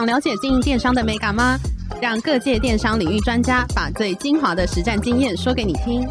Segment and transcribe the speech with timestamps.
[0.00, 1.58] 想了解经营电商的美感吗？
[2.00, 6.08] 让各界电商领域专家把最精华的实战经验说给你听。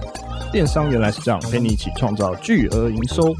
[0.51, 3.33] 电商原来是这样，陪你一起创造巨额营收。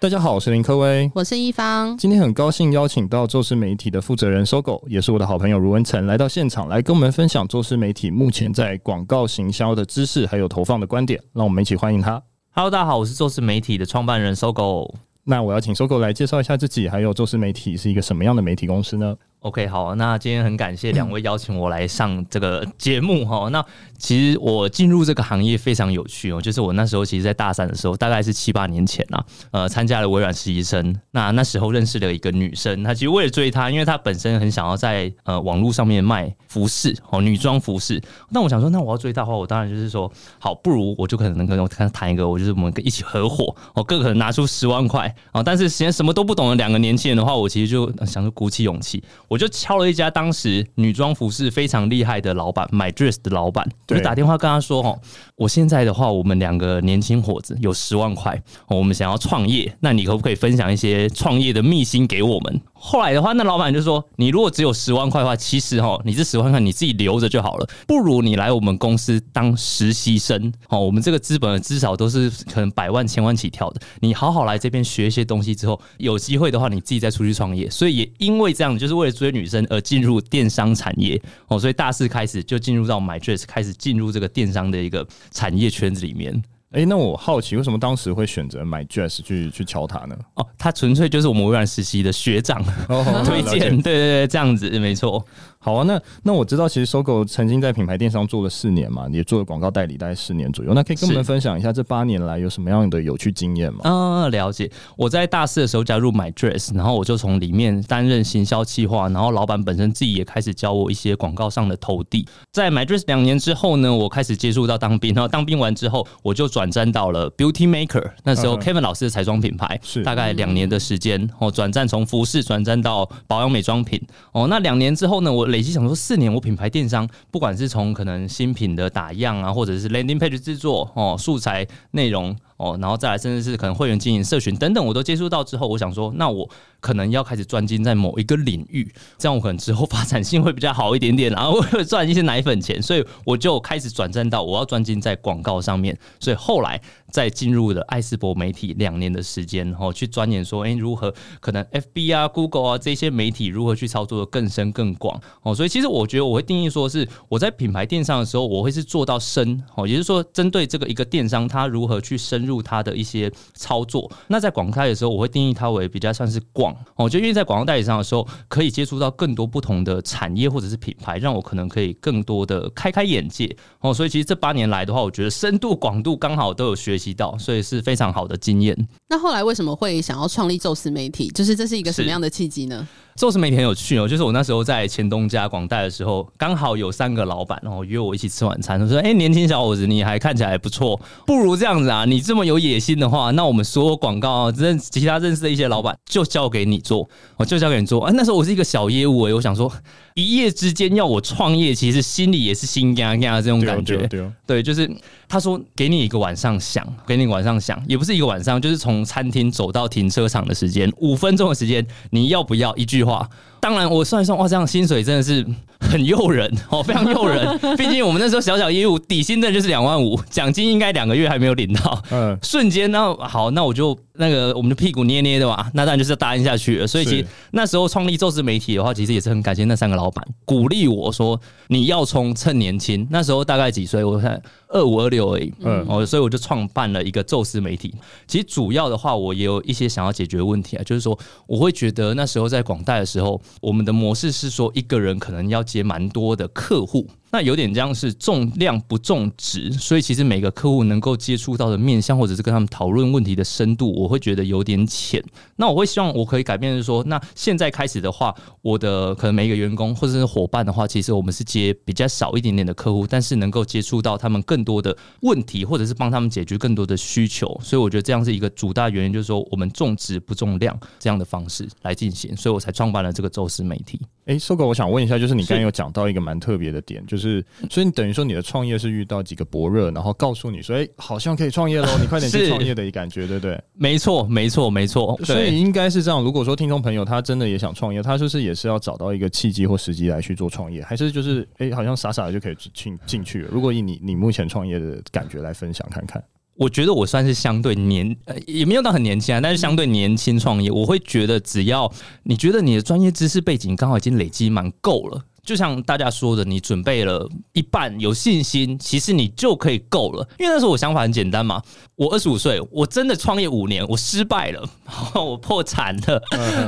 [0.00, 1.94] 大家好，我是林科威，我是一方。
[1.98, 11.22] 今天很高兴邀请到宙斯媒体的负责人 Sogo，也是我的好朋友卢文成来到现场，来跟我们分享宙斯媒体目前在广告行销的知识还有投放的观点。
[11.34, 12.22] 让我们一起欢迎他。
[12.52, 14.94] Hello，大家好，我是宙斯媒体的创办人 Sogo。
[15.28, 19.16] 那我要请 Sogo 来介绍一下自己，还有周氏媒体是一个什么样的媒体公司呢？
[19.46, 23.48] ？OK，好，那今天很感谢两位邀请我来上这个节目哈。
[23.50, 23.64] 那
[23.96, 30.94] 其实我进入这个行业非常有趣哦，就是我那时候其实，在大三的时候，大概是七八年前啊，呃，参加了微软实习生。
[31.12, 38.02] 那那时候认识了一个女生，她其实为了追她，因为她本身很想要在呃网络上面卖服饰哦，女装服饰。
[38.30, 45.40] 那我想说，那我要追她的话，我当然就是说，好，不如我就可能能跟她谈一个，我就是我们一起合伙，我各可能拿出十万块啊。
[45.40, 50.10] 但是现在什么都不懂的两个年轻人的话，我其实就想说鼓起勇气，我就敲了一家。
[50.10, 54.98] 当时女装服饰非常厉害的老板，MyDress 的老板，我就打电话跟他说：“哦，
[55.36, 70.52] 我现在的话，我们两个年轻伙子有十万块，我们想要创业，那你可不可以分享一些创业的秘辛给我们？”后来的话，那老板就说：“你如果只有十万块的话，其实哈，你这十万块你自己留着就好了，不如你来我们公司当实习生。
[70.68, 73.80] 哦，我们这个资本至少都是可能百万、千万起跳的。
[74.00, 77.68] 你好好来这边学一些东西之后，有机会的话，你自己再出去创业。
[77.68, 81.20] 所以也因为这样，就是为了追女生而进入电商产业。
[81.48, 86.42] 哦，所以大四开始就进入到 MyDress，开始进入这个电商的一个产业圈子里面。”
[86.76, 90.14] 哎、欸，那我好奇，为什么当时会选择 MyDress 去去敲他呢？
[90.34, 92.62] 哦，他纯粹就是我们微软实习的学长
[93.24, 95.24] 推荐，对对对，这样子没错。
[95.58, 100.74] 好啊，那那我知道，其实 Sogo 曾经在品牌电商做了四年嘛，也做了广告代理，大概四年左右。
[100.74, 103.80] 那可以跟我们分享一下这八年来有什么样的有趣经验吗？
[103.82, 104.70] 嗯，了解。
[104.96, 112.28] 我在大四的时候加入 MyDress，然后我就从里面担任行销企划，然后老板本身自己也开始教我一些广告上的投递。
[112.52, 124.00] 在 MyDress 两年之后呢，我开始接触到当兵，然后当兵完之后，我就转战到了 Beauty Maker，那时候 Kevin 老师的彩妆品牌，是大概两年的时间，哦，转战从服饰转战到保养美妆品。
[124.32, 126.26] 哦，那两年之后呢，我累计想说四年。
[126.26, 132.36] 我品牌电商，不管是从可能新品的打样啊，或者是 landing page 制作哦，素材内容。
[132.56, 136.48] 哦，然后再来，甚至是可能会员经营、社群等等，我都接触到之后，我想说，那我
[136.80, 146.80] 可能要开始专精在某一个领域，这样我可能之后发展性会比较好一点点，然后会赚一些奶粉钱，所以我就开始转战到我要专精在广告上面，所以后来
[147.10, 155.20] 再进入了艾斯博媒体两年的时间，然后去钻研说，哎，如何可能 FB 啊、Google 啊这些媒体如何去操作的更深更广。
[155.42, 159.62] 哦，所以其实我觉得我会定义说是我在品牌电商的时候，我会是做到深。
[159.74, 162.45] 哦，也就是说针对这个一个电商，它如何去深。
[162.46, 173.92] 入它的一些操作，那在广告代理的时候，我会定义它为比较算是广哦，就因为在广告代理上的时候，可以接触到更多不同的产业或者是品牌，让我可能可以更多的开开眼界哦。
[173.92, 178.76] 所以其实这八年来的话，我觉得深度广度刚好都有学习到，所以是非常好的经验。
[179.08, 181.28] 那后来为什么会想要创立宙斯媒体？
[181.28, 182.86] 就是这是一个什么样的契机呢？
[183.14, 198.04] 宙斯媒体很有趣哦，就是我那时候在前东家广代的时候，刚好有三个老板然后约我一起吃晚餐，他说：“哎、欸，年轻小伙子，你还看起来不错，不如这样子啊，你这么有野心的话，那我们所有广告认其他认识的一些老板就交给你做，我就交给你做。
[198.04, 199.72] 哎、啊，那时候我是一个小业务哎，我想说
[200.16, 203.98] 一夜之间要我创业，其实心里也是心痒痒的这种感觉。
[203.98, 204.90] 对，对，对，对，就是
[205.28, 213.28] 他说给你一个晚上想，给你晚上想，也不是一个晚上，就是从餐厅走到停车场的时间，五分钟的时间，你要不要一句话？
[213.66, 215.44] 当然，我算一算，哇，这样薪水真的是
[215.80, 217.58] 很诱人哦，非常诱人。
[217.76, 222.00] 毕竟我们那时候小小业务，底薪真的就是两万五，奖金应该两个月还没有领到。
[222.12, 226.86] 嗯，瞬间，那好，那我就那个，我们的屁股捏捏的吧，那当然就是要答应下去了。
[226.86, 233.04] 所以其实那时候创立宙斯媒体的话，其实也是很感谢那三个老板鼓励我说，你要冲，趁年轻。
[233.10, 234.04] 那时候大概几岁？
[234.04, 234.40] 我看。
[234.68, 237.94] 二五二六而已，嗯，哦，所以我就创办了一个宙斯媒体。
[238.26, 247.06] 其实主要的话，我也有一些想要解决的问题啊，就是说，我会觉得那时候在广大的时候，我们的模式是说，一个人可能要接蛮多的客户。
[247.36, 255.22] 那有点像是重量不重质，所以其实每个客户能够接触到的面向，或者是跟他们讨论问题的深度，我会觉得有点浅。
[255.54, 267.46] 那我会希望我可以改变，是说，那现在开始的话，我的可能每一个员工或者是伙伴的话，其实我们是接比较少一点点的客户，但是能够接触到他们更多的问题，或者是帮他们解决更多的需求。
[267.62, 274.00] 所以我觉得这样是一个主大原因，就是说我们重质不重量这样的方式来进行，所以我才创办了这个宙斯媒体。
[274.24, 277.25] 哎、欸，Sogo，我想问一下，就是你刚刚有讲到一个蛮特别的点，就是
[277.70, 283.60] 所以你等于说你的创业是遇到几个伯乐，然后告诉你说，哎、欸，好像可以创业喽， 你快点去创业的一感觉，对不对？
[283.74, 285.18] 没错，没错，没错。
[285.24, 286.22] 所以应该是这样。
[286.22, 293.48] 如果说听众朋友他真的也想创业，他就是也是要找到一个契机或时机来去做创业，还是就是哎、欸，好像傻傻的就可以进进去了？
[293.50, 296.22] 如果以你你目前创业的感觉来分享看看。
[296.58, 305.22] 我觉得我算是相对年，呃，也没有到很年轻啊，但是相对年轻创业，我会觉得只要你觉得你的专业知识背景刚好已经累积蛮够了。
[305.46, 310.28] 就像大家说的，你准备了一半，有信心，其实你就可以够了。
[310.38, 311.62] 因为那时候我想法很简单嘛，
[311.94, 314.68] 我二十五岁，我真的创业五年，我失败了，
[315.14, 316.20] 我破产了，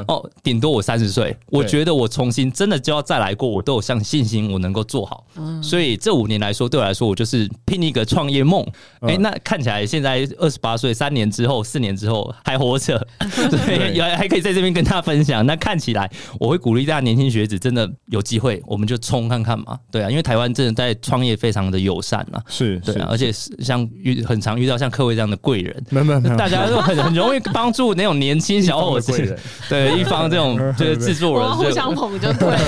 [0.06, 5.26] 哦，顶多我三十岁，我觉得我重新真的就要再来过，我都有像信心，我能够做好。
[5.60, 8.64] 所以这五年来说，对我来说，我就是拼一个创业梦。
[9.00, 15.44] 哎，那看起来现在二十八岁，三年之后，四年之后还活着， 对，也还可以在这边跟大家分享。
[15.44, 16.08] 那看起来，
[16.38, 18.62] 我会鼓励大家年轻学子真的有机会。
[18.69, 29.35] 我们就冲看看嘛，对啊，因为台湾真的在创业非常的友善啊，是，对啊，而且像遇很常遇到像各位这样的贵人，没有没有，大家都很很容易帮助那种年轻小伙子，
[29.70, 32.59] 对一方这种 就是制作人，互相捧就对，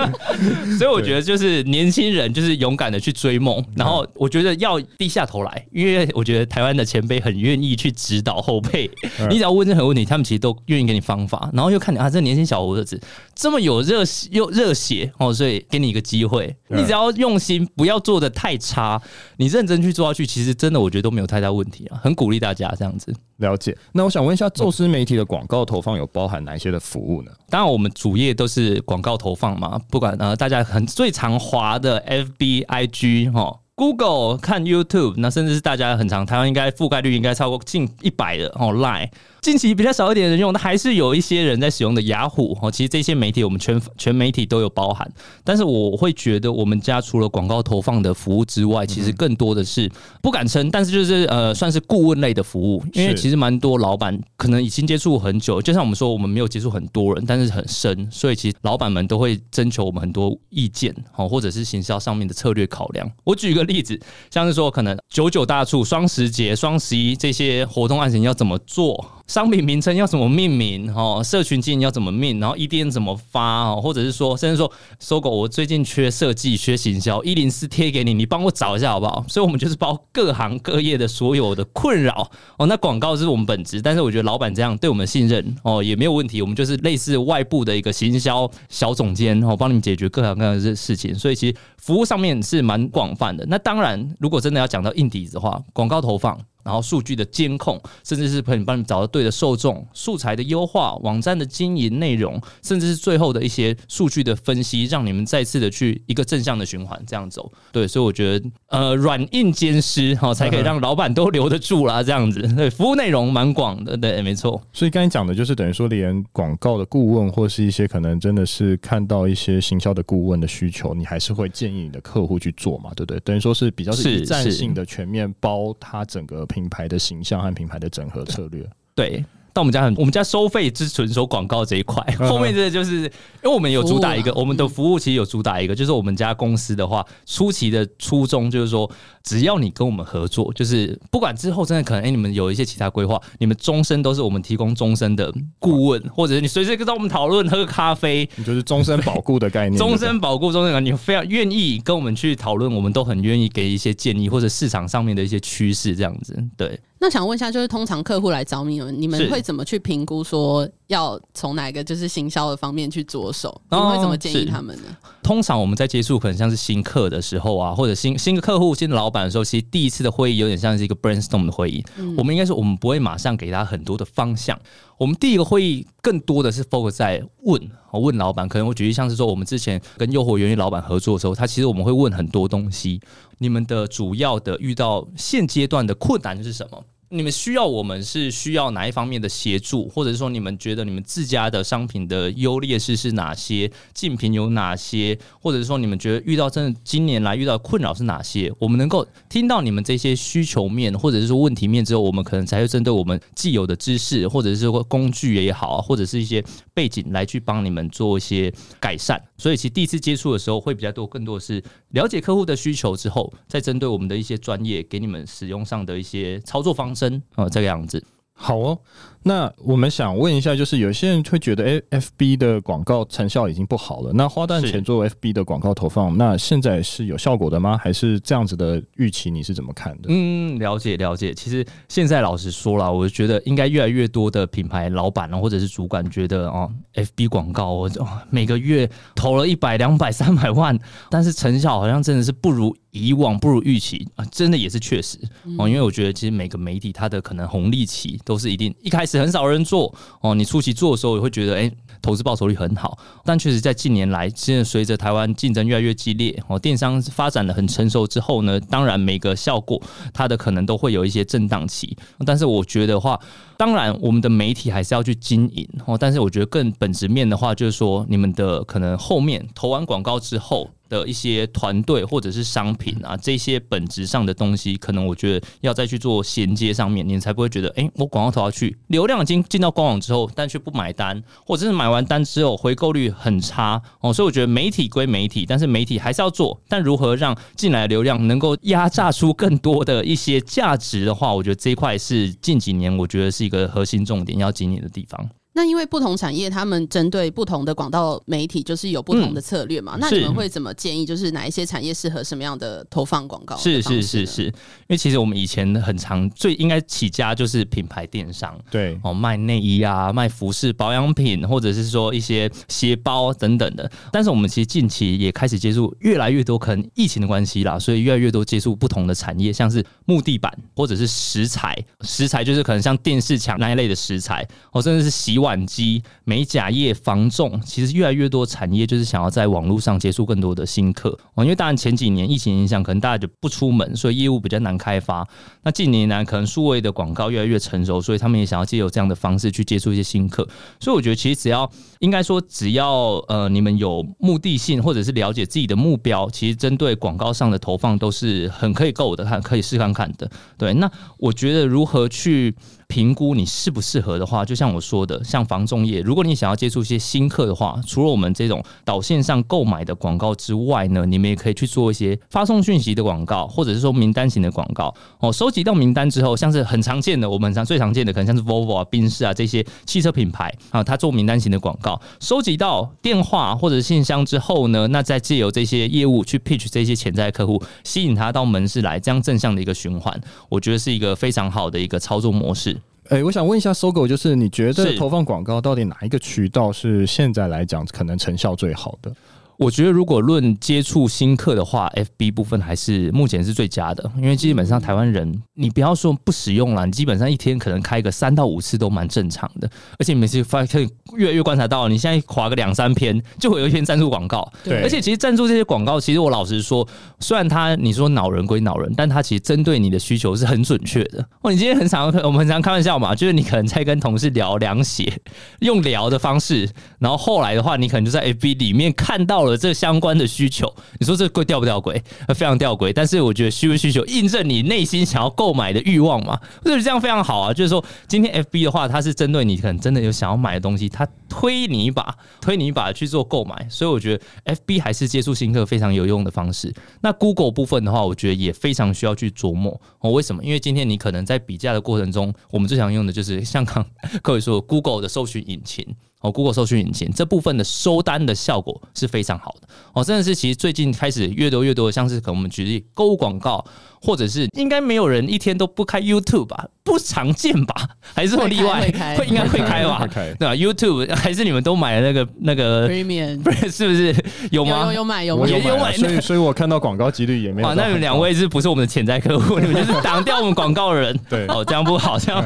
[0.78, 8.90] 所以我觉得就是年轻人就是勇敢的去追梦，然后我觉得要低下头来，因为我觉得台湾的前辈很愿意去指导后辈，
[9.28, 12.98] 你只要问任何问题，他们其实都愿意给你方法，然后又看你啊，这年轻小伙子
[13.34, 15.49] 这么有热又热血哦，所以。
[15.58, 19.00] 给你一个机会，你只要用心，不要做的太差，
[19.38, 23.14] 你认真去做下去，其实真的我觉得都没有太大问题啊，很鼓励大家这样子。
[23.38, 23.76] 了解。
[23.92, 27.32] 那我想问一下，宙斯媒体的广告投放有包含哪一些的服务呢？
[27.48, 33.58] 当然，我们主业都是广告投放嘛，不管呃大家很最常滑的 FB、IG 哈。
[33.74, 38.74] Google 看 YouTube，那甚至是大家很常，台湾应该覆盖率应该超过近一百的哦。
[38.74, 39.08] Line
[39.40, 42.70] 近期比较少一点人用，但还是有一些人在使用的雅虎哦。
[42.70, 45.10] 其实这些媒体我们全全媒体都有包含，
[45.42, 49.90] 但是我会觉得我们家除了广告投放的服务之外，其实更多的是
[50.20, 63.10] 不敢称，但是就是呃算是顾问类的服务，因为其实蛮多老板可能已经接触很久，就像我们说我们没有接触很多人，但是很深，所以其实老板们都会征求我们很多意见哦，或者是行销上面的策略考量。
[63.24, 63.60] 我举一个。
[63.70, 63.96] 例子
[64.32, 69.19] 像是说，可能九九大促、双十节、双十一这些活动案型要怎么做？
[69.30, 70.92] 商品名称要怎么命名？
[70.92, 72.40] 哈，社群经营要怎么命？
[72.40, 73.76] 然后 EDM 怎么发？
[73.76, 74.68] 或者是说，甚至说
[74.98, 79.24] 搜狗我最近缺设计、缺行销，一零四贴给你，你帮我找一下好不好？
[79.28, 82.28] 所以，我们就是包各行各业的所有的困扰
[82.58, 82.66] 哦。
[82.66, 86.42] 那广告是我们本职，但是我觉得老板这样对我们信任哦，也没有问题。
[86.42, 91.14] 我们就是类似外部的一个行销小总监哦，帮你们解决各行各业的事情。
[91.14, 93.46] 所以，其实服务上面是蛮广泛的。
[93.46, 96.36] 那当然，如果真的要讲到硬底子的话，广告投放。
[96.62, 107.50] 然后数据的监控，甚至是可以帮你找到对的受众、素材的优化、网站的经营内容，甚至是最后的一些数据的分析，让你们再次的去一个正向的循环这样走。
[107.72, 112.02] 对，所以我觉得呃软硬兼施哈，才可以让老板都留得住啦。
[112.02, 112.40] 这样子。
[112.54, 114.60] 对，服务内容蛮广的，对，没错。
[114.72, 122.90] 所以刚才讲的就是等于说，连广告的顾问或是一些可能真的是看到一些行销的顾问的需求，你还是会建议你的客户去做嘛？
[122.94, 123.20] 对不对？
[123.20, 126.46] 等于说是比较是一站性的全面包它整个。
[126.50, 129.24] 品牌的形象和品牌的整合策略，对。
[129.52, 138.90] 但我们家很，我们家收费只纯收广告这一块，后面这个就是因为我们有主打一个，我们的服务其实有主打一个，就是我们家公司的话，初期的初衷就是说，
[139.22, 156.78] 只要你跟我们合作，就是不管之后真的可能，哎，你们有一些其他规划，你们终身都是我们提供终身的顾问，或者是你随时跟我们讨论，喝咖啡， 你就是终身保固的概念， 终身保固，终身你非常愿意跟我们去讨论，我们都很愿意给一些建议或者市场上面的一些趋势这样子，对。
[157.00, 163.60] 那想问一下，就是通常客户来找你们，你们会怎么去评估说要从哪个就是行销的方面去着手？
[163.70, 164.82] 你们会怎么建议他们呢？
[165.22, 171.84] 通常我们在接触可能像是新客的时候啊，或者新新的客户、新的老板的时候，其实第一次的会议有点像是一个 brainstorm 的会议。
[171.96, 174.58] 嗯、我们应该说，我们不会马上给他很多的方向。
[174.98, 178.48] 我们第一个会议更多的是 focus 在问，问老板。
[178.48, 183.00] 可能我举例像是说，我们之前跟诱惑源于老板合作的时候，他其实我们会问很多东西。
[183.38, 186.84] 你们的主要的遇到现阶段的困难是什么？
[187.12, 206.40] 你们需要我们是需要哪一方面的协助，或者是说你们觉得你们自家的商品的优劣势是哪些，竞品有哪些，或者是说你们觉得遇到真的今年来遇到困扰是哪些，我们能够听到你们这些需求面或者是说问题面之后，我们可能才会针对我们既有的知识或者是说工具也好，或者是一些
[206.72, 209.20] 背景来去帮你们做一些改善。
[209.36, 216.99] 所以其实第一次接触的时候会比较多，更多的是了解客户的需求之后，再针对我们的一些专业给你们使用上的一些操作方式。
[217.00, 218.04] 真哦，这个样子
[218.34, 218.78] 好哦。
[219.22, 224.10] 那我们想问一下，就是有些人会觉得，哎，FB 的广告成效已经不好了。
[224.14, 227.76] 那花大钱做 FB 的广告投放，那现在是有效果的吗？
[227.76, 229.30] 还是这样子的预期？
[229.30, 230.08] 你是怎么看的？
[230.08, 231.34] 嗯，了解了解。
[231.34, 240.78] 其实现在老实说了，我觉得应该越来越多的品牌老板或者是主管觉得哦，FB 广告我就每个月投了一百、两百、三百万，
[241.10, 245.18] 但是成效好像真的是不如以往，不如预期啊，真的也是确实
[245.58, 245.68] 哦。
[245.68, 249.09] 因为我觉得其实每个媒体它的可能红利期都是一定一开始。
[249.10, 252.98] 是很少人做哦，你初期做的时候也会觉得，哎、投资报酬率很好。
[253.24, 259.80] 但确实在近年来，现在随着台湾竞争越来越激烈，哦，电商发展的很成熟之后呢，当然每个效果
[260.14, 261.96] 它的可能都会有一些震荡期。
[262.24, 263.18] 但是我觉得话，
[263.56, 265.98] 当然我们的媒体还是要去经营哦。
[265.98, 270.70] 但是我觉得更本质面的话，就是说你们的可能后面投完广告之后。
[270.90, 284.12] 的一些团队或者是商品啊，这些本质上的东西，可能我觉得要再去做衔接上面，你才不会觉得，哎、我广告投下去，流量已经进到官网之后，但却不买单，或者是买完单之后回购率很差哦。
[284.12, 295.30] 所以我觉得媒体归媒体，但是媒体还是要做，但如何让进来流量能够压榨出更多的一些价值的话，我觉得这一块是近几年我觉得是一个核心重点要经营的地方。
[295.52, 299.96] 那因为不同产业，他们针对不同的广告媒体，就是有不同的策略嘛。
[299.96, 301.04] 嗯、那你们会怎么建议？
[301.04, 303.56] 就是哪一些产业适合什么样的投放广告？
[303.56, 304.52] 是是是是，因
[304.88, 313.90] 为其实我们以前很常最应该起家就是品牌电商，对哦，卖内衣啊，卖服饰保养品，或者是说一些鞋包等等的。
[314.12, 331.42] 但是我们其实近期也开始接触越来越多，可能疫情的关系啦，所以越来越多接触不同的产业，像是木地板或者是石材，石材就是可能像电视墙那一类的石材，哦，甚至是洗碗机、美甲业、房仲，其实越来越多产业就是想要在网络上接触更多的新客哦。
[331.42, 335.26] 因为当然前几年疫情影响，可能大家就不出门，所以业务比较难开发。
[335.62, 340.46] 那近年来可能数位的广告越来越成熟，所以他们也想要借由这样的方式去接触一些新客。
[340.78, 341.70] 所以我觉得其实只要
[342.00, 350.30] 应该说只要呃你们有目的性，或者是了解自己的目标，其实针对广告上的投放都是很可以够的，看可以试看看的。
[350.58, 352.54] 对，那我觉得如何去
[352.90, 364.92] 评估你适不适合的话，就像我说的，像房仲业，如果你想要接触一些新客的话，除了我们这种导线上购买的广告之外呢，你们也可以去做一些发送讯息的广告，或者是说名单型的广告。
[365.20, 382.79] 哦，收集到名单之后，像是很常见的，我们常最常见的，可能像是 Volvo 啊、宾士啊这些汽车品牌啊，它做名单型的广告，收集到电话或者信箱之后呢，那再借由这些业务去 pitch 这些潜在客户，吸引他到门市来，这样正向的一个循环，我觉得是一个非常好的一个操作模式。
[383.10, 389.12] 哎、欸，我想问一下，Sogo，就是你觉得投放广告到底哪一个渠道是现在来讲可能成效最好的？
[389.60, 399.68] 我觉得，如果论接触新客的话，FB 部分还是目前是最佳的，因为基本上台湾人，你不要说不使用了，你基本上一天可能开个三到五次都蛮正常的。
[399.98, 404.50] 而且每次发现越来越观察到，你现在划个两三篇，就会有一篇赞助广告。
[404.64, 406.88] 对，而且其实赞助这些广告，其实我老实说，
[407.18, 411.22] 虽然他你说恼人归恼人，但他其实针对你的需求是很准确的。
[411.42, 415.12] 哦，你今天很常我们很常开玩笑嘛，就是你可能在跟同事聊凉鞋，
[415.58, 416.66] 用聊的方式，
[416.98, 419.49] 然后后来的话，你可能就在 FB 里面看到了。
[419.50, 422.00] 和这相关的需求，你说这贵吊不吊诡？
[422.28, 422.92] 非常吊诡。
[422.92, 426.38] 但是我觉得需不需求印证你内心想要购买的欲望嘛？
[426.62, 427.52] 我觉得这样非常好啊。
[427.52, 433.66] 就是说，今天 FB 的话，它是针对你可能真的有想要买的东西，它推你一把，推你一把去做购买。
[433.68, 436.72] 所以我觉得 FB 还是接触新客非常有用的方式。
[437.00, 440.12] 那 Google 部分的话，我觉得也非常需要去琢磨哦。
[440.12, 440.44] 为什么？
[440.44, 443.84] 因为今天你可能在比价的过程中，我们最常用的就是像刚
[444.22, 445.96] 各位说 Google 的搜寻引擎。
[446.20, 453.64] 哦，Google 搜寻引擎这部分的收单的效果是非常好的哦，真的是其实最近开始越多越多的，像是可能我们举例购物广告。
[454.02, 456.66] 或者是应该没有人一天都不开 YouTube 吧？
[456.90, 457.74] 不常见吧？
[458.14, 458.80] 还是说例外？
[459.16, 460.04] 会，应该会开吧？
[460.12, 463.38] 对吧？YouTube 还是你们都买了那个那个 Premium？
[463.44, 464.14] 不是，是不是
[464.50, 464.86] 有吗？
[464.86, 467.68] 有有，有买有买有，有买，所以所以我看到广告几率也没有。
[467.68, 469.58] 啊，那你们两位是不是我们的潜在客户？
[469.60, 471.18] 你们就是挡掉我们广告的人。
[471.28, 472.42] 对哦，这样不好，这样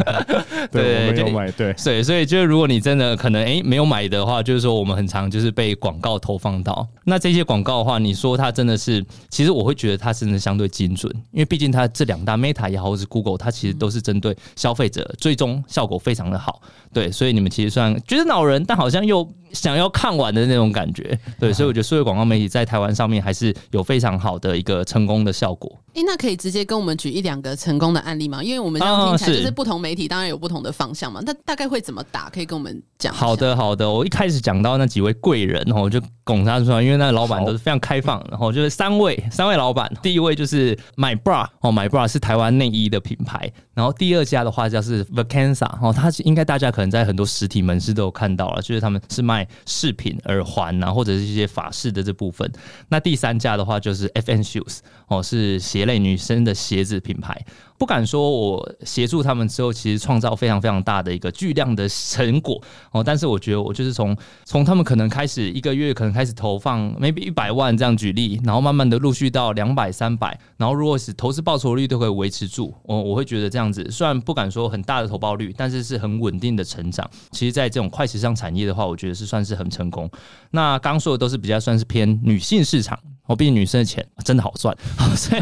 [0.73, 1.73] 对，对，没有买对。
[1.73, 6.85] 对，所以就是如果你真的可能哎、欸、没有买的话，就是说我们很常就是被广告投放到。
[7.05, 11.45] 那这些广告的话，你说它真的是，其实我会觉得它真的相对精准，因为。
[11.45, 16.61] 为毕竟它这两大 Meta 也好，或是 Google，它其实都是针对消费者，最终效果非常的好。
[16.93, 21.19] 对，所以你们其实算觉得恼人，但好像又想要看完的那种感觉。
[21.39, 25.71] 对，所以我觉得数位广告媒体在台湾上面还是有非常好的一个成功的效果。
[25.95, 28.43] 哎、欸，那可以直接跟我们举一两个成功的案例吗？
[28.43, 31.21] 因为我们这样听起来就是不同媒体当然有不同的方向嘛。
[31.25, 32.29] 那大概会怎么打？
[32.29, 33.15] 可以跟我们讲。
[33.15, 33.89] 好的，好的。
[33.89, 38.21] 我一开始讲到那几位贵人，然后我就拱他出来，因为那个老板都是非常开放。
[38.29, 39.89] 然后就是三位，三位老板。
[40.03, 43.51] 第一位就是 MyBra 哦，MyBra 是台湾内衣的品牌。
[43.73, 52.51] 然后第二家的话叫是 Vacanza 哦，它应该大家可能在很多实体门市都有看到了，就是他们是卖饰品、耳环啊，或者是一些法式的这部分。
[52.89, 57.45] 那第三家的话就是 FN Shoes 哦，是鞋类女生的鞋子品牌。
[57.77, 63.03] 不敢说，我协助他们之后，其实创造非常非常大的一个巨量的成果哦。
[63.03, 77.11] 但是我觉得，我就是从从他们可能开始一个月可能开始投放 maybe 一百万这样举例，然后慢慢的陆续到两百、三百，然后如果是投资报酬率都可以维持住，我我会觉得这样子，虽然不敢说很大的投报率，但是是很稳定的成长。
[77.33, 80.11] 其实，在这种快时尚产业的话，我觉得是算是很成功。
[80.51, 82.99] 那刚说的都是比较算是偏女性市场。
[83.27, 84.77] 我毕竟女生的钱真的好赚，
[85.17, 85.41] 所以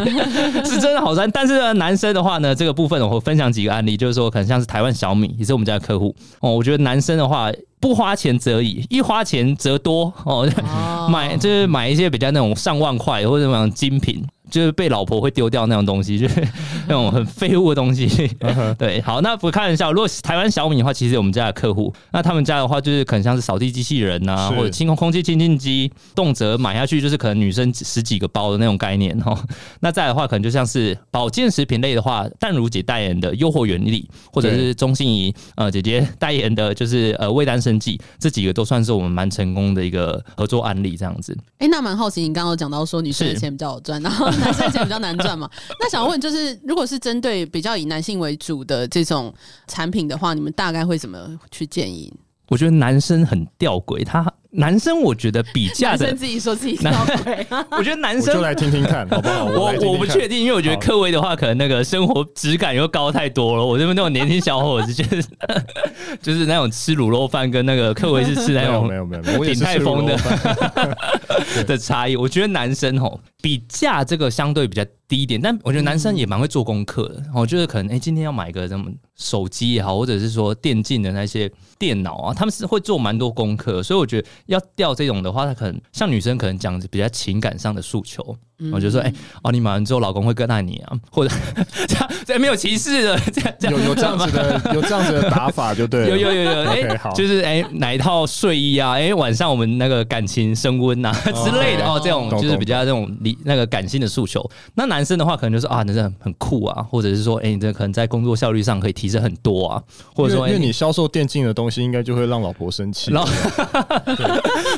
[0.64, 1.28] 是真的好赚。
[1.32, 6.54] 但是呢，男生的话呢，这个部分我会分享几个案例，就是说可能像是台湾小米也是我们家的客户哦。
[6.54, 10.48] 我觉得男生的话不花钱则已，一花钱则多 哦。
[11.10, 14.24] 买就是买一些比较那种上万块或者那种精品。
[14.52, 16.46] 就是被老婆会丢掉那种东西， 就是
[16.86, 18.06] 那种很废物的东西。
[18.78, 19.90] 对，好，那不开玩笑。
[19.90, 29.36] 如果台湾小米的话，其实我们家的客户，那他们家的话，就是可能像是扫地机器人呐、啊，或者清空空气清净机，动辄买下去就是可能女生十几个包的那种概念哈。
[29.80, 41.34] 那再的话，可能就像是保健食品类的话，淡如姐代言的诱惑原理，或者是钟欣怡呃姐姐代言的，就是呃味丹生剂，这几个都算是我们蛮成功的一个合作案例，这样子。
[41.58, 44.28] 哎、欸，那蛮好奇，你刚刚有讲到说女生的钱比较好赚，然后。
[44.42, 45.48] 男生钱比较难赚嘛？
[45.78, 49.32] 那想问，就是如果是针对比较以男性为主的这种
[49.66, 51.18] 产品的话，你们大概会怎么
[51.50, 52.12] 去建议？
[52.48, 54.32] 我觉得男生很吊诡，他。
[54.54, 57.44] 男生我觉得比价的，男生自己说自己吊诡，
[57.76, 59.44] 我觉得男生就来听听看，好不好？
[59.46, 63.64] 我我不确定，因为我觉得克威的话，可能那个生活质感又高太多了。
[63.64, 65.24] 我这边那种年轻小伙子，就是
[66.20, 70.18] 就是那种吃卤肉饭，跟那个克威是吃那种没有没有没有鼎泰丰的
[71.66, 72.14] 的差异。
[72.14, 77.22] 我觉得男生吼比价这个相对比较低一点，但我觉得男生也蛮会做功课的。
[77.34, 84.28] 我觉得可能哎，今天要买个什么手机也好，或者是说电竞的那些电脑啊，他们是会做蛮多功课，所以我觉得。
[84.46, 88.36] 要钓这种的话，他可能像女生可能讲比较情感上的诉求，
[88.72, 91.34] 我就说，哎、欸，哦，你买完之后老公会更爱你啊， 或者
[91.88, 93.18] 这样，这没有歧视的，
[93.58, 101.12] 这样有有这样子的， 有这样子的打法就对了，有有有 有，哎、就是哎、欸，哪一套睡衣啊，哎、欸，晚上我们那个感情升温呐
[101.44, 104.48] 之类的哦，这种就是比较这种理那个感性的诉求。
[104.74, 109.82] 那男生的话，可能就是啊，男生很很酷啊，或者是说，哎、欸，你这可能在工作效率上可以提升很多啊，
[110.14, 113.10] 或者说，因为你销售电竞的东西，应该就会让老婆生气。
[113.10, 113.28] 然后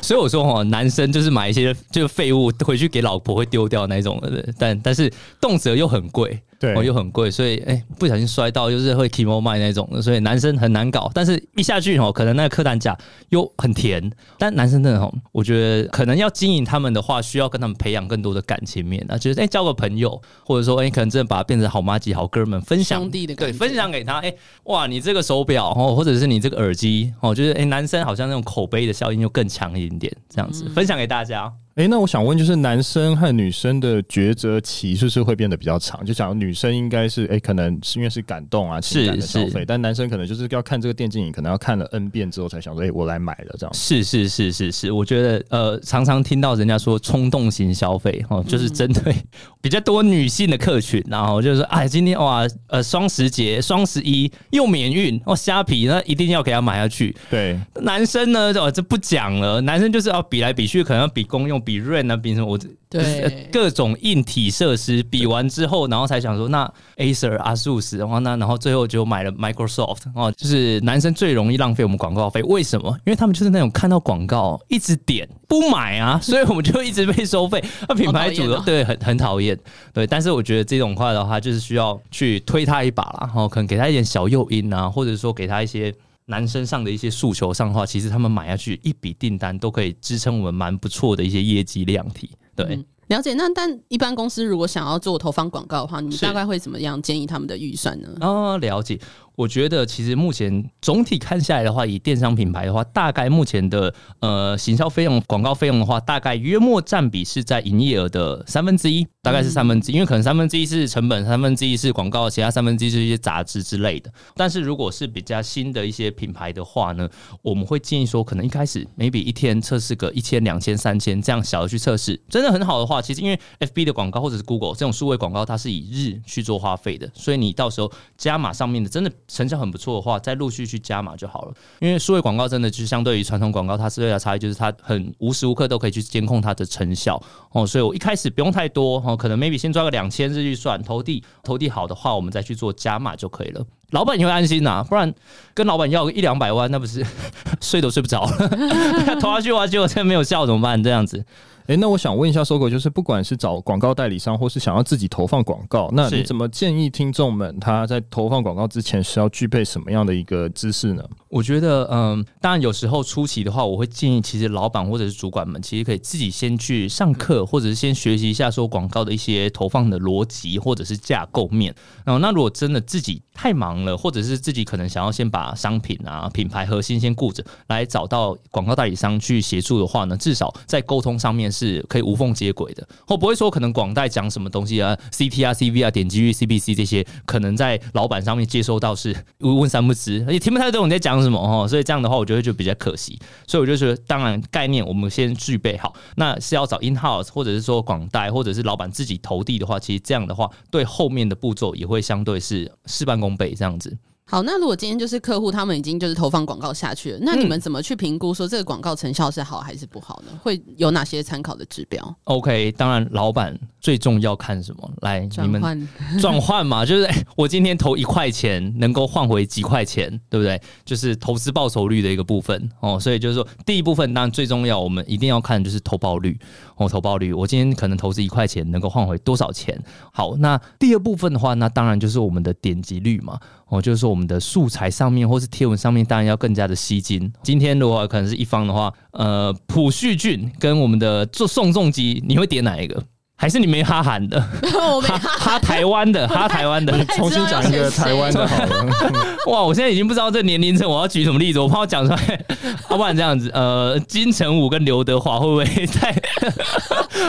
[0.02, 6.40] 所以我说哈，男生就是买一些就废物回去给老婆会丢掉那种的，但但是动辄又很贵。
[6.56, 11.10] 对，哦，又很贵，所以哎、欸，不小心摔到就是会 Kimo 卖那种的，所以男生很难搞。
[11.12, 12.96] 但是一下去哦，可能那个客单价
[13.30, 14.10] 又很甜。
[14.38, 24.20] 但男生真的哦，我觉得可能要经营他们的话，需要跟他们培养更多的感情面啊，就是哎、欸、交个朋友，或者说哎、欸、可能真的把它变成好妈吉、好哥们，分享兄弟的对，分享给他。
[24.20, 31.52] 哎、欸，哇，你这个手表哦，或者是你这个耳机哦，就是哎、欸、男生好像那种口碑的效应又更强一点点，这样子、嗯、分享给大家。
[31.74, 36.06] 哎、欸，那我想问，就是男生和女生的抉择期是不是会变得比较长？
[36.06, 43.74] 就讲女生应该是，哎、欸，可能是因为是感动啊，情感的消费，但男生可能就是要看这个电竞影，可能要看了 N 遍之后才想说，哎、欸，我来买了这样。
[43.74, 49.12] 是是是是是，我觉得呃，常常听到人家说冲动型消费哦，就是针对
[49.60, 57.16] 比较多女性的客群，然后就是说，哎，今天哇，呃，双十节、双十一又免运哦，虾皮那一定要给他买下去。
[57.28, 61.63] 对，男生呢，哦，这不讲了，男生就是要比来比去，可能要比功用。
[61.64, 72.90] 比润那比什么我对各种硬体设施比完之后，然后才想说那 Acer、ASUS，然后那然后最后就买了 Microsoft 哦，就是男生最容易浪费我们广告费，为什么？
[73.06, 77.62] 因为他们就是那种看到广告一直点不买啊， 所以我们就一直被收费。
[77.88, 79.58] 那品牌主的对很很讨厌，
[79.92, 85.92] 对，但是我觉得这种话的话，就是需要去推他一把啦，然后可能给他一点小诱因啊，或者说给他一些。
[86.26, 92.30] 男生上的一些诉求上的话，其实他们买下去一笔订单都可以支撑我们蛮不错的一些业绩量体。
[92.56, 93.34] 对、嗯，了解。
[93.34, 98.08] 那但一般公司如果想要做投放广告的话，你大概会怎么样建议他们的预算呢？
[98.20, 98.98] 哦，了解。
[99.36, 114.12] 我觉得其实目前总体看下来的话，以电商品牌的话，大概目前的呃行销费用、广告费用的话，大概约莫占比是在营业额的三分之一，大概是三分之一，因为可能三分之一是成本，三分之一是广告，其他三分之一是一些杂志之类的。
[114.36, 117.08] 但是如果是比较新的一些品牌的话呢，
[117.42, 129.10] 我们会建议说，可能一开始 maybe 一天测试个一千、两千、三千这样小的去测试，真的很好的话，其实因为 FB 的广告或者是 Google 这种数位广告，它是以日去做花费的，所以你到时候加码上面的真的。
[129.28, 131.54] 成效很不错的话，再陆续去加码就好了。
[131.80, 137.20] 因为数位广告真的就是相对于传统广告，它最大的差异就是它很无时无刻都可以去监控它的成效
[137.52, 137.66] 哦。
[137.66, 143.64] 所以我一开始不用太多哦，可能 maybe 先抓个两千日预算，投递投递好的话，我们再去做加码就可以了。
[143.90, 145.12] 老板你会安心呐、啊，不然
[145.52, 147.04] 跟老板要个一两百万，那不是
[147.60, 148.48] 睡都睡不着了。
[149.20, 150.82] 投下去的话，结果真的没有效怎么办？
[150.82, 151.24] 这样子。
[151.66, 161.02] 诶、欸，那我想问一下，Sogo，就是不管是找广告代理商，或是想要自己投放广告，那你怎么建议听众们他在投放广告之前是要具备什么样的一个知识呢？
[161.34, 171.74] 我觉得，嗯，当然有时候初期的话，我会建议，其实老板或者是主管们，其实可以自己先去上课，或者是先学习一下说广告的一些投放的逻辑或者是架构面。
[172.04, 193.18] 然后，那如果真的自己太忙了，或者是自己可能想要先把商品啊、品牌核心先顾着，来找到广告代理商去协助的话呢，至少在沟通上面是可以无缝接轨的，或不会说可能广代讲什么东西啊 ctrcv 啊、点击率、CPC 这些，可能在老板上面接收到是问三不知，也听不太懂你在讲什么哦，所以这样的话，我觉得就比较可惜。
[193.46, 203.96] 所以我就觉得，当然概念我们先具备好，那是要找 in house，或者是说广代，或者是老板自己投递的话，其实这样的话，对后面的步骤也会相对是事半功倍这样子。
[204.26, 210.32] 好，那如果今天就是客户他们已经就是投放广告下去了，那你们怎么去评估说这个广告成效是好还是不好呢？
[210.42, 214.90] 会有哪些参考的指标？OK，当然老板最重要看什么？
[215.02, 220.58] 来，你们 转换嘛，就是、欸、我今天投一块钱能够换回几块钱，对不对？
[220.86, 222.98] 就是投资报酬率的一个部分哦。
[222.98, 226.38] 所以就是说，第一部分当然最重要，我们一定要看就是投报率
[226.76, 227.32] 哦，投报率。
[227.32, 229.80] 我今天可能投资一块钱能够换回多少钱？
[230.12, 233.38] 好，那第二部分的话，那当然就是我们的点击率嘛。
[233.68, 237.32] 哦，就是说我们的素材上面或是贴文上面，当然要更加的吸睛。
[237.42, 243.02] 今天如果可能是一方的话，呃，朴叙俊跟我们的做宋仲基，你会点哪一个？
[243.44, 244.42] 还是你没哈韩的？
[244.72, 248.86] 我没哈，哈台湾的，哈台湾的，重新讲一个台湾的好了。
[249.48, 252.40] 哇，我现在已经不知道这年龄层我要举什么例子，我怕我讲出来，
[252.88, 256.10] 要不然这样子，呃，金城武跟刘德华会不会太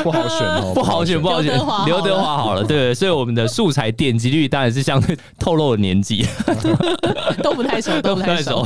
[0.04, 0.71] 不好选哦？
[0.73, 1.54] 不好选，不好选，
[1.86, 6.25] 刘德华好了，对，所以我们的素材点击率当然是相对透露了年纪，
[7.43, 8.65] 都不太熟，都不太熟。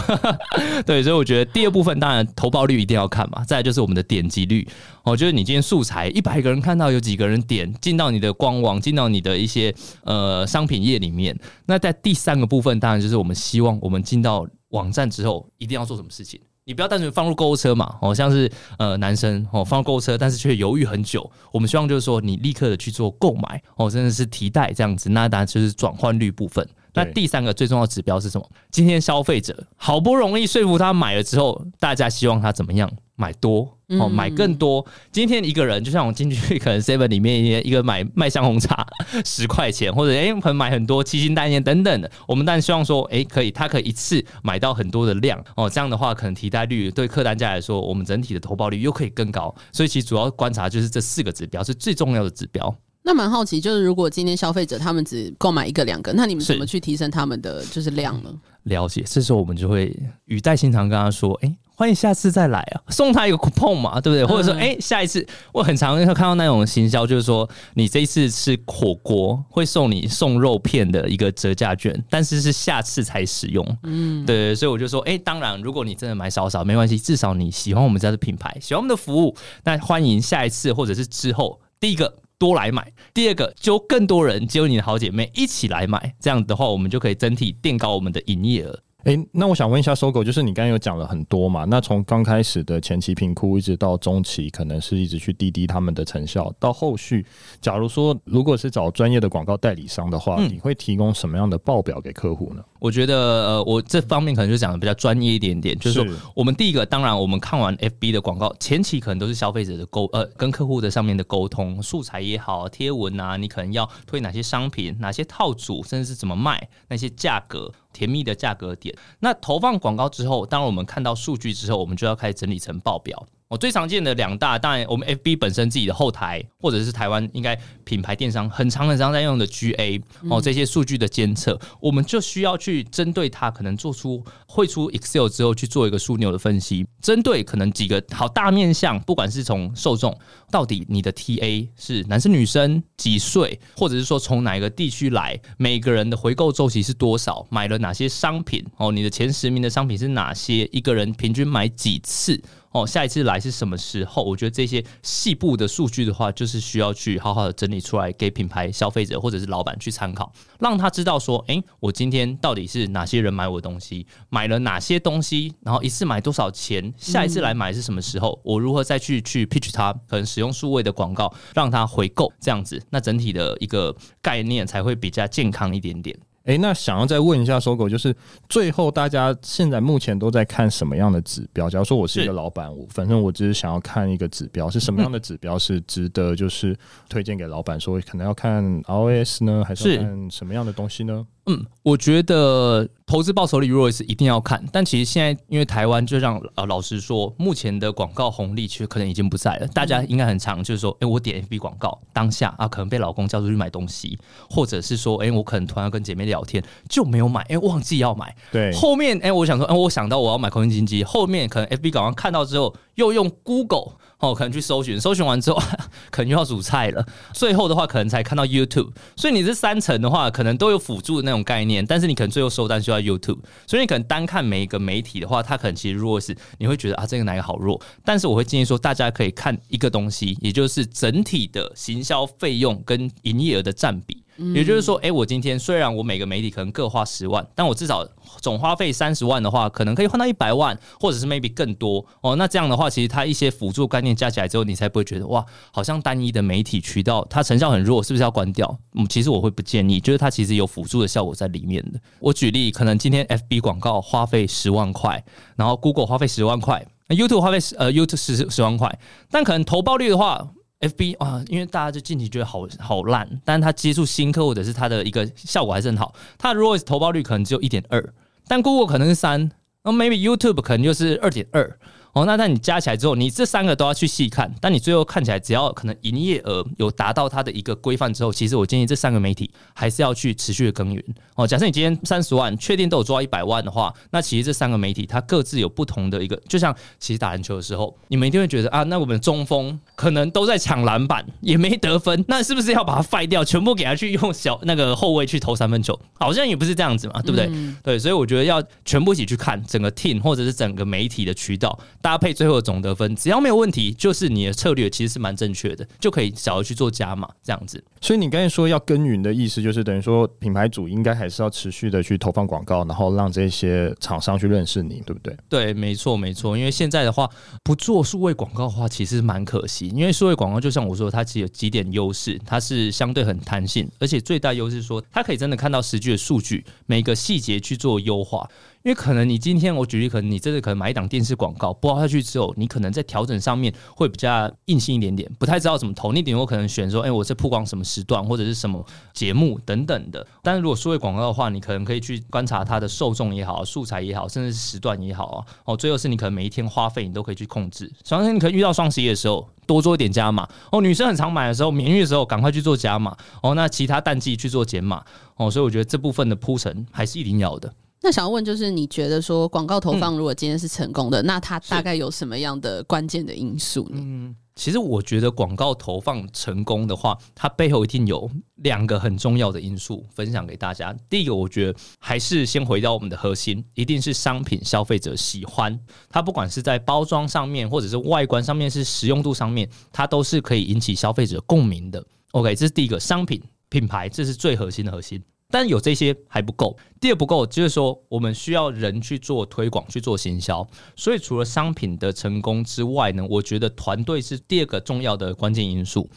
[0.86, 4.68] 对，所以我觉得第二部分当然投报率一定要看嘛，再来就是我们的点击率。
[5.04, 9.74] 哦，就是你今天素材一百个人看到，有几个人点进到你的官网，进到你的一些
[10.04, 11.38] 呃商品页里面。
[11.66, 16.40] 那在第三个部分，当然就是我们希望我们进到网站之后，一定要做什么事情。
[16.66, 21.28] 你不要单纯放入购物车嘛，哦，像是呃男生哦放入购物车，但是却犹豫很久。
[21.52, 25.10] 我们希望就是说你立刻的去做购买哦，真的是提袋这样子。
[25.10, 26.68] 那当然就是转换率部分。
[26.94, 28.48] 那第三个最重要的指标是什么？
[28.70, 32.92] 今天消费者好不容易说服他买了之后，大家希望他怎么样？
[33.16, 34.86] 买多哦，买更多。
[35.12, 38.86] 今天一个人，就像我进去，可能 Seven 里面一个买麦香红茶
[39.26, 42.12] 十块钱，或者哎，可能买很多七星代言等等的。
[42.28, 45.70] 我们当然希望说，哎，可以，他可以一次买到很多的量哦。
[45.70, 49.54] 这样的话，可能提袋率对客单价来说，我们整体的投报率又可以更高。
[49.72, 52.76] 所以，其实主要观察就是这四个指标是最重要的指标。
[53.02, 58.32] 那蛮好奇，就是如果今天消费者他们只购买一个两个，那你们怎么去提升他们的就是量呢？
[58.64, 61.56] 了解，这时候我们就会语带心肠跟他说，哎。
[61.80, 62.84] 欢迎下次再来啊！
[62.90, 64.26] 送他一个 coupon 嘛，对不对？
[64.26, 73.66] 或者说，哎，下一次我很常会看到那种行销，就是说你这一次吃火锅会送你送肉片的一个折价券，但是是下次才使用。
[73.84, 88.78] 嗯，对，所以我就说，哎，当然，如果你真的买少少没关系，至少你喜欢我们家的品牌，喜欢我们的服务，那欢迎下一次或者是之后，第一个多来买，第二个揪更多人，揪你的好姐妹一起来买，这样的话，我们就可以整体垫高我们的营业额。
[89.06, 91.64] 哎、欸，那我想问一下，Sogo，就是你刚刚有讲了很多嘛？
[91.64, 97.26] 那从刚开始的前期评估，一直到中期，可能是一直去滴滴他们的成效，到后续，
[97.62, 102.62] 假如说如果是找专业的广告代理商的话，嗯、你会提供什么样的报表给客户呢？
[102.78, 117.72] 我觉得，呃，我这方面可能就讲的比较专业一点点，就是说，我们第一个，当然我们看完 FB 的广告，前期可能都是消费者的沟，呃，跟客户的上面的沟通，素材也好，贴文啊，你可能要推哪些商品，哪些套组，甚至是怎么卖，那些价格。
[117.94, 118.96] 甜蜜的价格点。
[119.20, 123.28] 那投放广告之后，当我们看到数据之后，我们就要开始整理成报表。
[123.50, 140.16] 哦，最常见的两大，当然我们 FB 本身自己的后台，或者是台湾应该品牌电商很常很常在用的 GA 哦，这些数据的监测，我们就需要去针对它，可能做出汇出 Excel 之后去做一个枢纽的分析，针对可能几个好大面向，不管是从受众
[140.52, 152.40] 到底你的 TA 是男生女生几岁，或者是说从哪一个地区来，每个人的回购周期是多少，买了哪些商品哦，你的前十名的商品是哪些，一个人平均买几次。
[152.72, 154.24] 哦，下一次来是什么时候？
[154.24, 176.16] 我觉得这些细部的数据的话，就是需要去好好的整理出来，给品牌消费者或者是老板去参考，让他知道说，诶，我今天到底是哪些人买我的东西，买了哪些东西，然后一次买多少钱，下一次来买是什么时候，我如何再去去 pitch 他，可能使用数位的广告让他回购，这样子，那整体的一个概念才会比较健康一点点。
[176.50, 178.16] 诶，那想要再问一下 Sogo，就是
[178.50, 181.70] 最后大家现在目前都在看什么样的指标？
[181.70, 186.76] 假如说我是一个老板，我反正我只是想要看一个指标，是什么样的指标是值得就是
[187.08, 191.24] 推荐给老板说可能要看 ROS 呢，还是要看什么样的东西呢？
[191.52, 199.68] 嗯，我觉得投资报酬率 ROAS 一定要看，但其实现在因为台湾就让呃老实说，目前的广告红利其实可能已经不在了。
[199.70, 204.16] 大家应该很常就是说，哎、欸，我点 FB 广告当下啊，可能被老公叫出去买东西，
[204.48, 208.36] 或者是说，哎、欸，我可能突然跟姐妹聊天就没有买，哎、欸，忘记要买。
[208.52, 213.94] 对，后面哎、欸，我想说，哎、欸，我想到我要买空气清新机，后面可能 FB 广告看到之后，又用 Google。
[214.20, 215.62] 哦，可能去搜寻，搜寻完之后，
[216.12, 217.06] 可能又要煮菜了。
[217.34, 218.92] 最后的话，可能才看到 YouTube。
[219.16, 223.40] 所以你这三层的话，可能都有辅助的那种概念，但是你可能最后收单需要 YouTube。
[223.66, 227.82] 所以你可能单看每一个媒体的话，它可能其实弱势，你会觉得啊，这个哪个好弱？
[228.04, 234.19] 但是我会建议说，大家可以看一个东西，也就是整体的行销费用跟营业额的占比。
[234.54, 238.08] 也就是说，哎、我今天虽然我每个媒体可能各花十万，但我至少
[238.40, 242.36] 总花费三十万的话，可能可以换到一百万，或者是 maybe 更多哦。
[242.38, 248.80] 那这样的话，其实它一些辅助概念加起来之后，你才不会觉得哇，好像单一的媒体渠道它成效很弱，是不是要关掉？
[248.96, 252.00] 嗯，其实我会不建议，就是它其实有辅助的效果在里面的。
[252.20, 255.24] 我举例，可能今天 FB 广告花费十万块，
[255.56, 259.00] 然后 Google 花费十万块，YouTube 花费十呃 YouTube 十十万块，
[259.30, 260.50] 但可能投报率的话。
[260.80, 266.14] F B 啊，因为大家就近期觉得好好烂，但是他接触新客或者是他的一个效果还是很好。
[266.38, 268.14] 他如果是投报率可能只有一点二，
[268.48, 269.52] 但 Google 可能是三，
[269.84, 271.78] 那 maybe YouTube 可能就是二点二。
[272.14, 281.04] 哦，那那你加起来之后，你这三个都要去细看，但你最后看起来，只要可能营业额有达到它的一个规范之后，其实我建议这三个媒体还是要去持续的耕耘。
[281.36, 295.98] 哦，假设你今天三十万，确定都有做到一百万的话，那其实这三个媒体它各自有不同的一个，就像其实打篮球的时候，你们一定会觉得啊，那我们中锋可能都在抢篮板，也没得分，那是不是要把它废掉，全部给他去用小那个后卫去投三分球？
[296.14, 297.48] 好像也不是这样子嘛，对不对？
[297.52, 301.78] 嗯、对，所以我觉得要全部一起去看整个 team 或者是整个媒体的渠道。
[302.02, 307.84] 搭配最后的总得分，只要没有问题，就是你的策略其实是蛮正确的，就可以小额去做加码这样子。
[308.02, 315.36] 所以你刚才说要耕耘的意思，就是等于说品牌主应该还是要持续的去投放广告，然后让这些厂商去认识你，对不对？
[315.50, 316.58] 对，没错，没错。
[316.58, 317.30] 因为现在的话，
[317.64, 319.88] 不做数位广告的话，其实蛮可惜。
[319.90, 328.50] 因为数位广告就像我说，它其实有几点优势，它是相对很弹性，而且最大优势是说，它可以真的看到实际的数据，每个细节去做优化。
[328.84, 336.14] 因为可能你今天我举例，可能你真的可能买一档电视广告播下去之后，你可能在调整上面会比较硬性一点点，不太知道怎么投。
[336.14, 340.26] 你顶多可能选说，哎，我是曝光什么时段或者是什么节目等等的。
[340.42, 345.46] 但是如果数位广告的话，你可能可以去观察它的受众也好，素材也好，甚至是时段也好啊。
[345.66, 347.92] 哦，最后是你可能每一天花费你都可以去控制。
[348.06, 353.14] 首先你可以遇到双十一的时候多做一点加码哦，女生很常买的时候免运的时候赶快去做加码
[353.44, 355.04] 哦，那其他淡季去做减码
[355.36, 355.52] 哦。
[355.52, 357.74] 所以我觉得这部分的铺陈还是一定要的。
[358.02, 364.00] 那想要问，就是你觉得说广告投放如果今天是成功的，嗯、那它大概有什么样的关键的因素呢？
[364.02, 370.96] 嗯，其实我觉得广告投放成功的话，它背后一定有两个很重要的因素分享给大家。
[371.10, 375.78] 第一个，我觉得还是先回到我们的核心，一定是商品消费者喜欢
[376.10, 382.02] 它，不管是在包装上面，或者是外观上面，是实用度上面，它都是可以引起消费者共鸣的。
[382.32, 385.22] OK，这是第一个，商品品牌，这是最核心的核心。
[385.50, 386.78] 但有这些还不够。
[387.02, 390.68] 第二不够，就是说我们需要人去做推广、去做行销。
[390.96, 396.10] 所以除了商品的成功之外呢，我觉得团队是第二个重要的关键因素。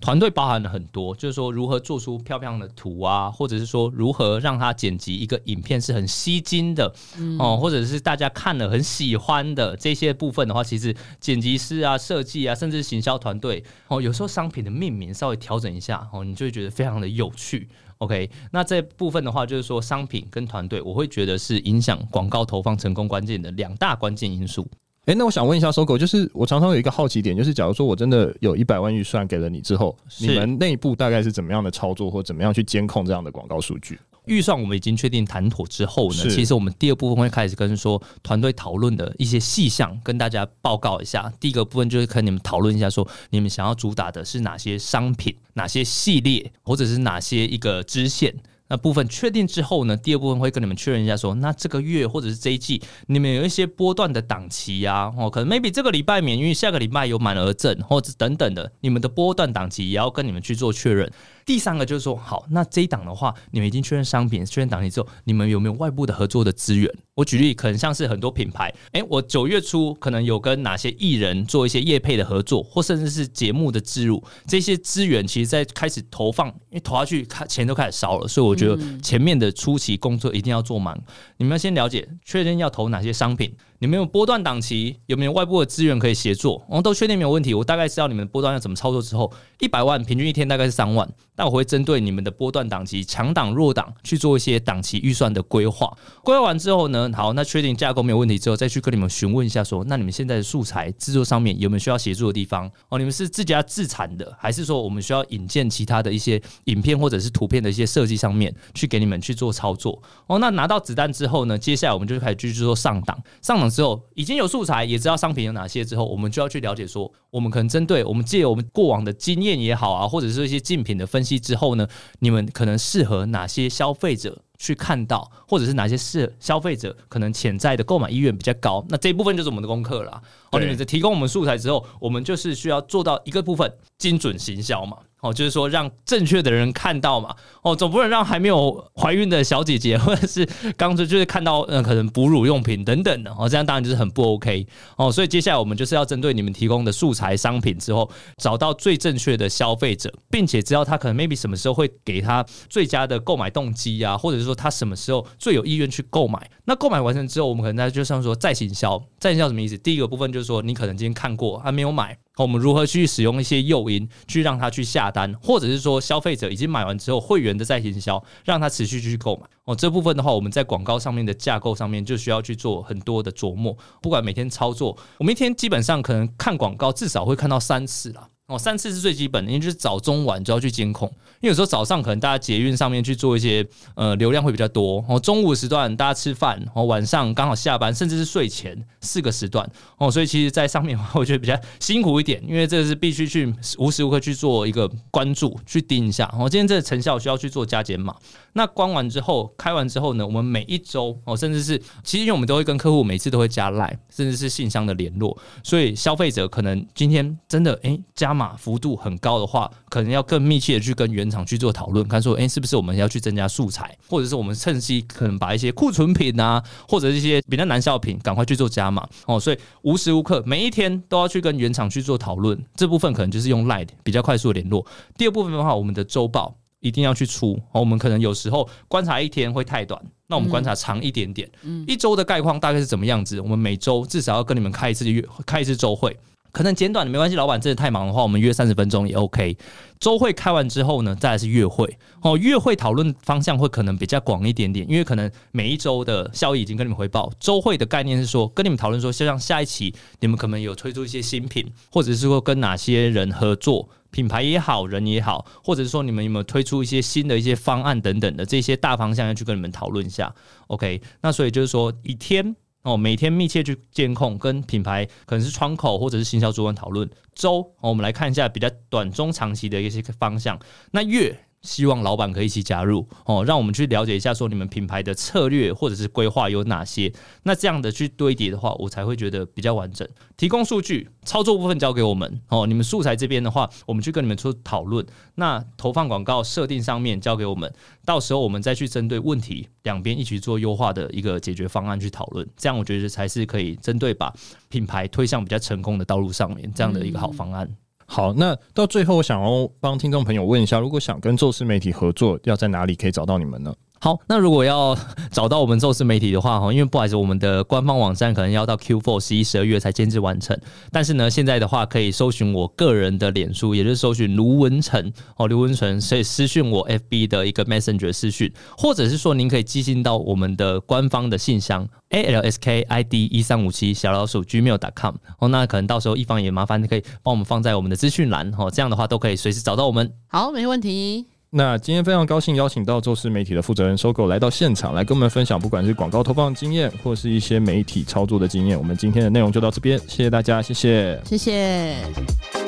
[0.00, 6.94] 团队包含了很多，就是说如何做出漂亮的图啊，或者是说如何让它剪辑一个影片是很吸睛的
[7.40, 17.68] 哦，或者是大家看了很喜欢的这些部分的话，其实剪辑师啊、设计啊，甚至行销团队哦，有时候商品的命名稍微调整一下哦，你就会觉得非常的有趣。
[17.98, 24.66] OK，那这部分的话，就是说商品跟团队，我会觉得是影响广告投放成功关键的两大关键因素。
[25.06, 33.98] 哎，那我想问一下，Sogo，就是我常常有一个好奇点，就是假如说我真的有一百万预算给了你之后，你们内部大概是怎么样的操作，或怎么样去监控这样的广告数据？
[34.28, 41.32] 预算我们已经确定谈妥之后呢，其实我们第二部分会开始跟说团队讨论的一些细项，跟大家报告一下。
[41.40, 48.34] 第一个部分就是跟你们讨论一下，说你们想要主打的是哪些商品、哪些系列，或者是哪些一个支线。
[48.70, 61.10] 那部分确定之后呢，第二部分会跟你们确认一下说，说那这个月或者是这一季，你们有一些波段的档期呀，哦，可能 maybe 这个礼拜免运，下个礼拜有满额赠，或者等等的，你们的波段档期也要跟你们去做确认。
[61.48, 66.94] 第三个就是说，好，那这一档的话，你们已经确认商品、确认档期之后，你们有没有外部的合作的资源？
[67.14, 81.02] 我举例，可能像是很多品牌，诶，我九月初可能有跟哪些艺人做一些业配的合作，或甚至是节目的置入，这些资源其实在开始投放，因为投下去，开钱都开始烧了，所以我觉得前面的初期工作一定要做满。
[81.38, 83.56] 你们要先了解，确认要投哪些商品。
[83.80, 86.60] 你们有波段档期，有没有外部的资源可以协作？
[86.68, 87.54] 我、哦、都确定没有问题。
[87.54, 91.08] 我大概知道你们波段要怎么操作之后，一百万平均一天大概是三万。
[91.36, 95.96] 但我会针对你们的波段档期、强档、弱档去做一些档期预算的规划。
[96.24, 102.68] 规划完之后呢，好，那确定架构没有问题之后，再去跟你们询问一下说，说那你们现在的素材制作上面有没有需要协助的地方？
[102.88, 110.02] 哦，你们是自家自产的，还是说我们需要引荐其他的一些影片或者是图片的一些设计上面去给你们去做操作？
[110.26, 113.16] 哦，那拿到子弹之后呢，接下来我们就开始继续做上档。
[113.40, 121.86] 上档之后已经有素材，也知道商品有哪些之后，我们就要去了解说，我们可能针对我们借我们过往的经验也好啊，或者是一些竞品的分析之后呢，
[122.20, 130.20] 你们可能适合哪些消费者去看到，或者是哪些是消费者可能潜在的购买意愿比较高，那这一部分就是我们的功课了。
[130.50, 134.96] 哦，你们在提供我们素材之后，我们就是需要做到一个部分精准行销嘛。
[135.20, 137.34] 哦，就是说让正确的人看到嘛。
[137.62, 144.64] 哦，总不能让还没有怀孕的小姐姐，或者是刚才就是看到呃可能哺乳用品等等的哦，这样当然就是很不 OK
[144.96, 145.10] 哦。
[145.10, 156.50] 所以接下来我们就是要针对你们提供的素材商品之后，找到最正确的消费者，并且知道他可能 maybe 什么时候会给他最佳的购买动机啊，或者是说他什么时候最有意愿去购买。
[156.64, 159.76] 那购买完成之后，我们可能在就像说再行销，再行销什么意思？
[159.78, 162.16] 第一个部分就是说你可能今天看过还没有买。
[162.36, 169.42] 我们如何去使用一些诱因，去让他去下单，或者是说消费者已经买完之后，会员的再行销，让他持续去购买。
[169.64, 173.76] 哦，这部分的话，我们在广告上面的架构上面就需要去做很多的琢磨。
[174.00, 178.28] 不管每天操作，我们一天基本上可能看广告至少会看到三次了。
[178.48, 181.06] 哦，三次是最基本的，因为就是早中晚都要去监控。
[181.40, 196.24] 因为有时候早上可能大家捷运上面去做一些呃流量会比较多，哦，中午时段大家吃饭，哦，晚上刚好下班，甚至是睡前四个时段，哦，所以其实，在上面的话，我觉得比较辛苦一点，因为这是必须去无时无刻去做一个关注，去盯一下。
[196.38, 198.16] 哦，今天这个成效需要去做加减码。
[198.58, 208.38] 那关完之后，开完之后呢，我们每一周哦，甚至是其实因为我们都会跟客户每次都会加赖，甚至是信箱的联络，所以消费者可能今天真的诶加。
[208.38, 219.40] 码幅度很高的话，可能要更密切的去跟原厂去做讨论，看说，哎、欸，是不是我们要去增加素材，或者是我们趁机可能把一些库存品啊，或者一些比较难销品，赶快去做加码哦。
[219.40, 224.86] 所以无时无刻每一天都要去跟原厂去做讨论，这部分可能就是用 Line 比较快速的联络。
[225.16, 227.80] 第二部分的话，我们的周报一定要去出哦。
[227.80, 233.40] 我们可能有时候观察一天会太短，那我们观察长一点点，嗯，一周的概况大概是怎么样子？
[233.40, 236.16] 我们每周至少要跟你们开一次月，开一次周会。
[236.50, 239.54] 可能简短的没关系，老板真的太忙的话，我们约三十分钟也 OK。
[240.00, 242.38] 周会开完之后呢，再来是月会哦。
[242.38, 247.30] 月会讨论方向会可能比较广一点点，因为可能每一周的效益已经跟你们汇报。
[247.38, 260.34] 周会的概念是说，跟你们讨论说，像下一期你们可能有推出一些新品，或者是说跟哪些人合作，品牌也好，人也好，或者是说你们有没有推出一些新的一些方案等等的这些大方向要去跟你们讨论一下。
[260.68, 262.56] OK，那所以就是说一天。
[262.82, 267.10] 哦，每天密切去监控，跟品牌可能是窗口或者是行销主管讨论。
[267.34, 270.58] 周，我们来看一下比较短中长期的一些方向。
[270.92, 271.38] 那月。
[271.62, 277.12] 希望老板可以一起加入哦，让我们去了解一下，说你们品牌的策略或者是规划有哪些。
[277.42, 280.08] 那这样的去堆叠的话，我才会觉得比较完整。
[280.36, 282.66] 提供数据，操作部分交给我们哦。
[282.66, 285.04] 你们素材这边的话，我们去跟你们做讨论。
[285.34, 287.72] 那投放广告设定上面交给我们，
[288.04, 292.48] 到时候我们再去针对问题，两边一起做优化的一个解决方案去讨论。
[292.56, 294.32] 这样我觉得才是可以针对把
[294.68, 297.68] 品牌推向比较成功的道路上面这样的一个好方案。
[298.10, 303.72] 好，那到最后，我想要帮听众朋友问一下，如果想跟宙斯媒体合作，要在哪里可以找到你们呢？
[304.00, 304.96] 好，那如果要
[305.30, 310.56] 找到我们宙斯媒体的话，哈，因为不好意思，我们的官方网站可能要到 Q4 十一、十二月才监制完成。
[310.92, 330.12] 但是呢，现在的话可以搜寻我个人的脸书，也就是搜寻卢文成哦，卢文成，所以私讯我 FB 的一个 Messenger 私讯，或者是说您可以寄信到我们的官方的信箱 alskid 一三五七小老鼠 gmail.com 哦，那可能到时候一方也麻烦可以帮我们放在我们的资讯栏哦，这样的话都可以随时找到我们。
[330.28, 331.37] 好，没问题。
[331.50, 338.78] 那今天非常高兴邀请到宙斯媒体的负责人收购来到现场，来跟我们分享，不管是广告投放经验，或是一些媒体操作的经验。
[338.78, 342.67] 我们今天的内容就到这边，谢谢大家，谢谢，谢谢。